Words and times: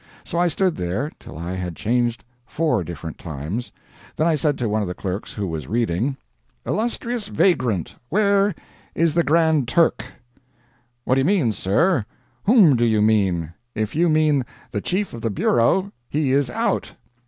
So 0.23 0.39
I 0.39 0.47
stood 0.47 0.77
there 0.77 1.11
till 1.19 1.37
I 1.37 1.53
had 1.53 1.75
changed 1.75 2.23
four 2.47 2.83
different 2.83 3.19
times. 3.19 3.71
Then 4.15 4.25
I 4.25 4.33
said 4.33 4.57
to 4.57 4.67
one 4.67 4.81
of 4.81 4.87
the 4.87 4.95
clerks 4.95 5.33
who 5.35 5.45
was 5.45 5.67
reading: 5.67 6.17
"Illustrious 6.65 7.27
Vagrant, 7.27 7.95
where 8.09 8.55
is 8.95 9.13
the 9.13 9.23
Grand 9.23 9.67
Turk?" 9.67 10.03
"What 11.03 11.13
do 11.13 11.21
you 11.21 11.25
mean, 11.25 11.53
sir? 11.53 12.03
whom 12.45 12.75
do 12.75 12.83
you 12.85 12.99
mean? 13.03 13.53
If 13.75 13.95
you 13.95 14.09
mean 14.09 14.43
the 14.71 14.81
Chief 14.81 15.13
of 15.13 15.21
the 15.21 15.29
Bureau, 15.29 15.91
he 16.09 16.31
is 16.31 16.49
out." 16.49 16.93